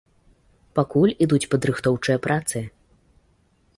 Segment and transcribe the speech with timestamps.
[0.79, 2.67] Пакуль ідуць падрыхтоўчыя працы.